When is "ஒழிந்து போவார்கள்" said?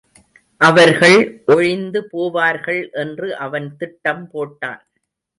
1.45-2.91